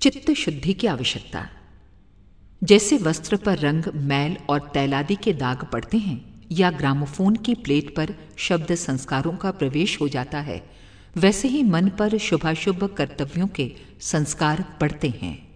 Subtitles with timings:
[0.00, 1.48] चित्त शुद्धि की आवश्यकता।
[2.64, 7.96] जैसे वस्त्र पर रंग, मैल और तैलादि के दाग पड़ते हैं, या ग्रामोफोन की प्लेट
[7.96, 10.70] पर शब्द संस्कारों का प्रवेश हो जाता है,
[11.16, 15.48] वैसे ही मन पर शुभाशुभ कर्तव्यों के संस्कार पड़ते हैं।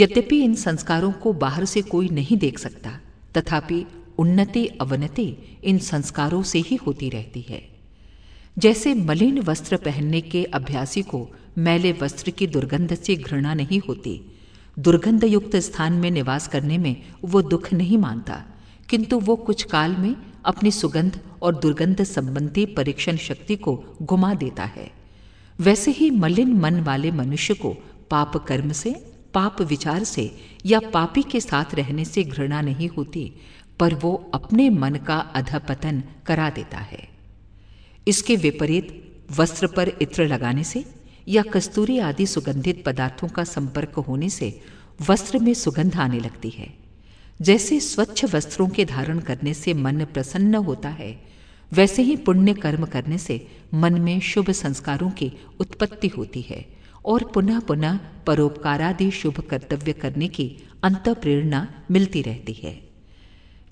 [0.00, 3.00] यद्यपि इन संस्कारों को बाहर से कोई नहीं देख सकता,
[3.36, 3.86] तथापि
[4.18, 7.68] उन्नति, अवनति इन संस्कारों से ही होती रहती है।
[8.58, 14.38] जैसे मलिन वस्त्र पहनने के अभ्यासी को मैले वस्त्र की दुर्गंध से घृणा नहीं होती।
[14.78, 18.44] दुर्गंध युक्त स्थान में निवास करने में वो दुख नहीं मानता।
[18.88, 24.64] किंतु वो कुछ काल में अपनी सुगंध और दुर्गंध संबंधी परीक्षण शक्ति को गुमा देता
[24.64, 24.90] है।
[25.60, 27.76] वैसे ही मलिन मन वाले मनुष्य को
[28.10, 33.32] पाप कर्म से, पाप विचार से या पापी के साथ रहने से घृणा नहीं होती,
[33.80, 37.08] पर वो अपने मन का अधपतन करा देता है।
[38.08, 44.28] इसके विपरीत वस्त्र पर इत्र लगाने से या कस्तूरी आदि सुगंधित पदार्थों का संपर्क होने
[44.28, 44.60] से
[45.10, 46.74] वस्त्र में सुगंध आने लगती है।
[47.42, 51.22] जैसे स्वच्छ वस्त्रों के धारण करने से मन प्रसन्न होता है,
[51.72, 56.66] वैसे ही पुण्य कर्म करने से मन में शुभ संस्कारों की उत्पत्ति होती है
[57.04, 62.90] और पुनः पुनः परोपकारादि शुभ कर्तव्य करने की अंत प्रेरणा मिलती रहती है।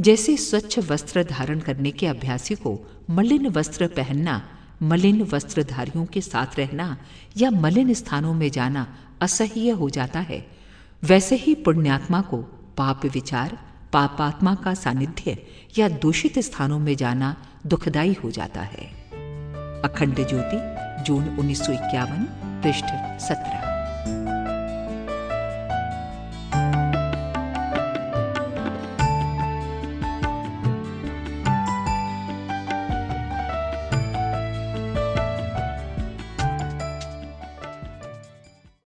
[0.00, 4.48] जैसे स्वच्छ वस्त्र धारण करने के अभ्यासी को मलिन वस्त्र पहनना
[4.82, 6.98] मलिन वस्त्रधारियों के साथ रहना
[7.36, 8.86] या मलिन स्थानों में जाना
[9.20, 10.46] असह्य हो जाता है।
[11.04, 12.36] वैसे ही पुण्यात्मा को
[12.76, 13.58] पाप विचार,
[13.92, 15.46] पापात्मा का सानिध्य
[15.78, 18.86] या दूषित स्थानों में जाना दुखदायी हो जाता है।
[19.82, 20.58] अखंड ज्योति,
[21.02, 22.24] जून उन्नीस सौ इक्यावन,
[22.62, 22.86] पृष्ठ
[23.20, 23.79] सत्रह।